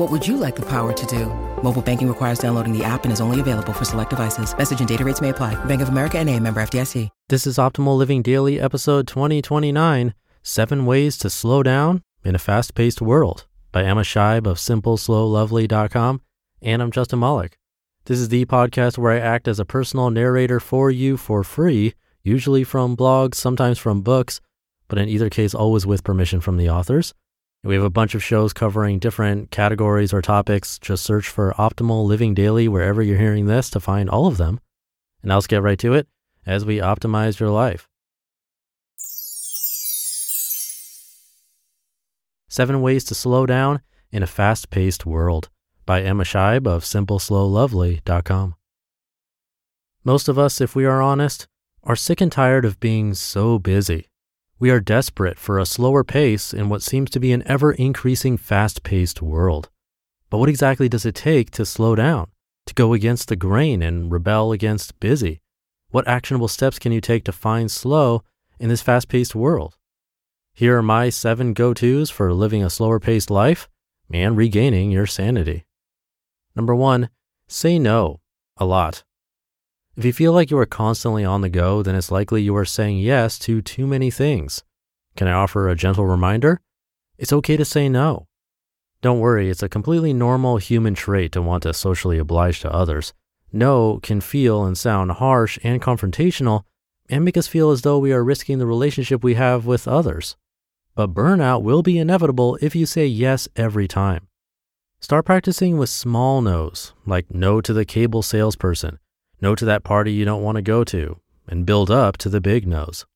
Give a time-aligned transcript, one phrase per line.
[0.00, 1.26] What would you like the power to do?
[1.62, 4.56] Mobile banking requires downloading the app and is only available for select devices.
[4.56, 5.62] Message and data rates may apply.
[5.66, 7.10] Bank of America and a member FDIC.
[7.28, 12.74] This is Optimal Living Daily, episode 2029 Seven Ways to Slow Down in a Fast
[12.74, 16.22] Paced World by Emma Scheib of SimpleSlowLovely.com.
[16.62, 17.58] And I'm Justin Malik.
[18.06, 21.92] This is the podcast where I act as a personal narrator for you for free,
[22.22, 24.40] usually from blogs, sometimes from books,
[24.88, 27.12] but in either case, always with permission from the authors.
[27.62, 30.78] We have a bunch of shows covering different categories or topics.
[30.78, 34.60] Just search for Optimal Living Daily wherever you're hearing this to find all of them.
[35.22, 36.08] And now let's get right to it
[36.46, 37.86] as we optimize your life.
[42.48, 45.50] Seven Ways to Slow Down in a Fast Paced World
[45.84, 48.54] by Emma Scheib of SimpleSlowLovely.com.
[50.02, 51.46] Most of us, if we are honest,
[51.84, 54.09] are sick and tired of being so busy.
[54.60, 58.36] We are desperate for a slower pace in what seems to be an ever increasing
[58.36, 59.70] fast paced world.
[60.28, 62.30] But what exactly does it take to slow down,
[62.66, 65.40] to go against the grain and rebel against busy?
[65.88, 68.22] What actionable steps can you take to find slow
[68.58, 69.78] in this fast paced world?
[70.52, 73.66] Here are my seven go tos for living a slower paced life
[74.12, 75.64] and regaining your sanity.
[76.54, 77.08] Number one,
[77.48, 78.20] say no
[78.58, 79.04] a lot.
[80.00, 82.64] If you feel like you are constantly on the go, then it's likely you are
[82.64, 84.64] saying yes to too many things.
[85.14, 86.62] Can I offer a gentle reminder?
[87.18, 88.26] It's okay to say no.
[89.02, 93.12] Don't worry, it's a completely normal human trait to want to socially oblige to others.
[93.52, 96.62] No can feel and sound harsh and confrontational
[97.10, 100.34] and make us feel as though we are risking the relationship we have with others.
[100.94, 104.28] But burnout will be inevitable if you say yes every time.
[104.98, 108.98] Start practicing with small no's, like no to the cable salesperson,
[109.40, 112.40] no to that party you don't want to go to, and build up to the
[112.40, 113.06] big no's.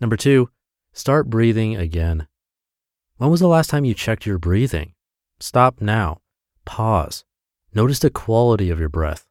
[0.00, 0.50] Number two,
[0.92, 2.26] start breathing again.
[3.16, 4.94] When was the last time you checked your breathing?
[5.40, 6.20] Stop now.
[6.64, 7.24] Pause.
[7.74, 9.26] Notice the quality of your breath.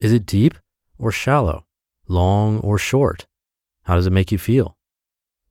[0.00, 0.54] Is it deep
[0.98, 1.66] or shallow?
[2.08, 3.26] Long or short?
[3.84, 4.76] How does it make you feel?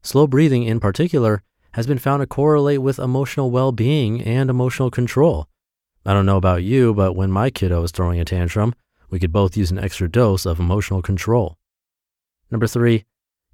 [0.01, 4.91] Slow breathing, in particular, has been found to correlate with emotional well being and emotional
[4.91, 5.47] control.
[6.05, 8.75] I don't know about you, but when my kiddo is throwing a tantrum,
[9.15, 11.57] we could both use an extra dose of emotional control.
[12.51, 13.05] Number three,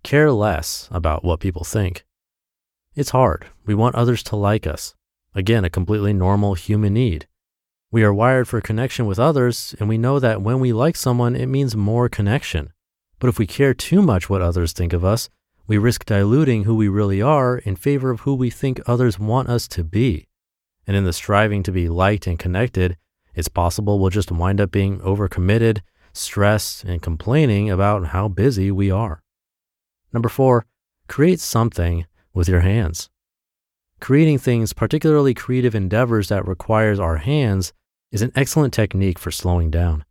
[0.02, 2.04] care less about what people think.
[2.96, 3.46] It's hard.
[3.68, 4.96] We want others to like us.
[5.36, 7.28] Again, a completely normal human need.
[7.92, 11.36] We are wired for connection with others, and we know that when we like someone,
[11.36, 12.74] it means more connection.
[13.20, 15.30] But if we care too much what others think of us,
[15.68, 19.48] we risk diluting who we really are in favor of who we think others want
[19.48, 20.28] us to be.
[20.88, 22.98] And in the striving to be liked and connected,
[23.36, 25.82] it's possible we'll just wind up being overcommitted,
[26.14, 29.22] stressed, and complaining about how busy we are.
[30.14, 30.66] Number four,
[31.08, 33.10] create something with your hands.
[34.00, 37.72] Creating things, particularly creative endeavors that requires our hands,
[38.12, 40.04] is an excellent technique for slowing down.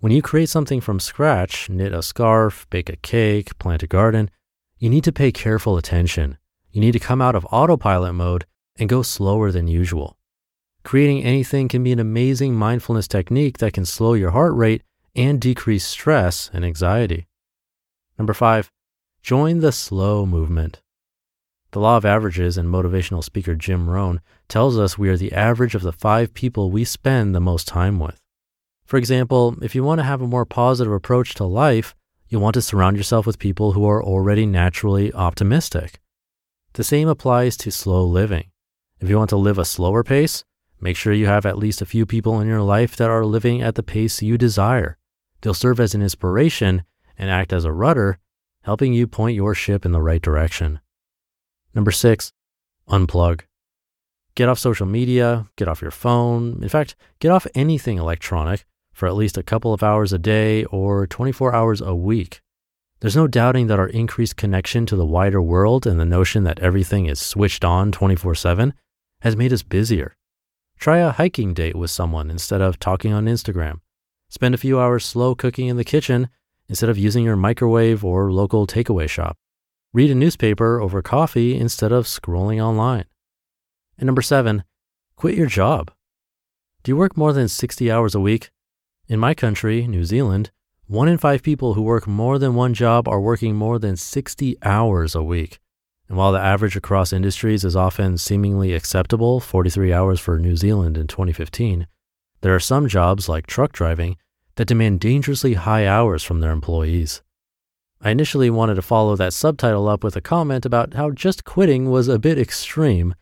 [0.00, 4.30] When you create something from scratch, knit a scarf, bake a cake, plant a garden,
[4.78, 6.38] you need to pay careful attention.
[6.70, 8.44] You need to come out of autopilot mode
[8.76, 10.16] and go slower than usual.
[10.84, 14.82] Creating anything can be an amazing mindfulness technique that can slow your heart rate
[15.14, 17.26] and decrease stress and anxiety.
[18.18, 18.70] Number five,
[19.22, 20.80] join the slow movement.
[21.70, 25.74] The law of averages and motivational speaker Jim Rohn tells us we are the average
[25.74, 28.20] of the five people we spend the most time with.
[28.84, 31.94] For example, if you want to have a more positive approach to life,
[32.28, 36.00] you want to surround yourself with people who are already naturally optimistic.
[36.74, 38.50] The same applies to slow living.
[39.00, 40.44] If you want to live a slower pace,
[40.82, 43.62] Make sure you have at least a few people in your life that are living
[43.62, 44.98] at the pace you desire.
[45.40, 46.82] They'll serve as an inspiration
[47.16, 48.18] and act as a rudder,
[48.62, 50.80] helping you point your ship in the right direction.
[51.72, 52.32] Number six,
[52.88, 53.42] unplug.
[54.34, 56.60] Get off social media, get off your phone.
[56.60, 60.64] In fact, get off anything electronic for at least a couple of hours a day
[60.64, 62.40] or 24 hours a week.
[62.98, 66.58] There's no doubting that our increased connection to the wider world and the notion that
[66.58, 68.74] everything is switched on 24 7
[69.20, 70.16] has made us busier.
[70.82, 73.78] Try a hiking date with someone instead of talking on Instagram.
[74.28, 76.28] Spend a few hours slow cooking in the kitchen
[76.68, 79.36] instead of using your microwave or local takeaway shop.
[79.92, 83.04] Read a newspaper over coffee instead of scrolling online.
[83.96, 84.64] And number seven,
[85.14, 85.92] quit your job.
[86.82, 88.50] Do you work more than 60 hours a week?
[89.06, 90.50] In my country, New Zealand,
[90.88, 94.56] one in five people who work more than one job are working more than 60
[94.64, 95.60] hours a week.
[96.12, 100.98] And while the average across industries is often seemingly acceptable, 43 hours for New Zealand
[100.98, 101.86] in 2015,
[102.42, 104.18] there are some jobs like truck driving
[104.56, 107.22] that demand dangerously high hours from their employees.
[108.02, 111.88] I initially wanted to follow that subtitle up with a comment about how just quitting
[111.88, 113.14] was a bit extreme,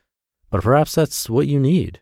[0.50, 2.00] but perhaps that's what you need.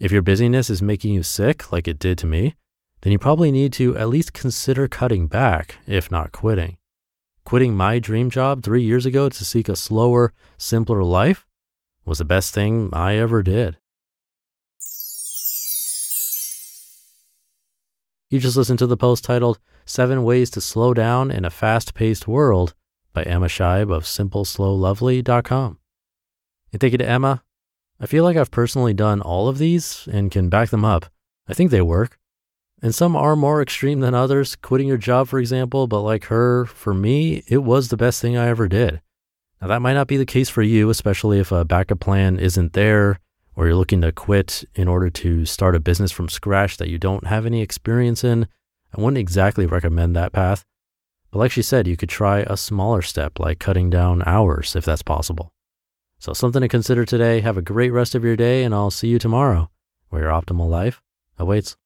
[0.00, 2.54] If your busyness is making you sick, like it did to me,
[3.02, 6.78] then you probably need to at least consider cutting back, if not quitting.
[7.44, 11.46] Quitting my dream job three years ago to seek a slower, simpler life
[12.04, 13.78] was the best thing I ever did.
[18.30, 21.92] You just listened to the post titled Seven Ways to Slow Down in a Fast
[21.92, 22.74] Paced World
[23.12, 25.78] by Emma Scheib of SimpleSlowLovely.com.
[26.72, 27.42] And thank you to Emma.
[28.00, 31.06] I feel like I've personally done all of these and can back them up.
[31.46, 32.18] I think they work.
[32.82, 36.66] And some are more extreme than others, quitting your job, for example, but like her,
[36.66, 39.00] for me, it was the best thing I ever did.
[39.60, 42.72] Now, that might not be the case for you, especially if a backup plan isn't
[42.72, 43.20] there
[43.54, 46.98] or you're looking to quit in order to start a business from scratch that you
[46.98, 48.48] don't have any experience in.
[48.96, 50.64] I wouldn't exactly recommend that path.
[51.30, 54.84] But like she said, you could try a smaller step like cutting down hours if
[54.84, 55.52] that's possible.
[56.18, 57.40] So, something to consider today.
[57.40, 59.70] Have a great rest of your day, and I'll see you tomorrow
[60.08, 61.02] where your optimal life
[61.38, 61.76] awaits.